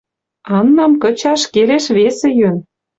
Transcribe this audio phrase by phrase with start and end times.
[0.57, 2.57] Аннам кычаш келеш весӹ йӧн.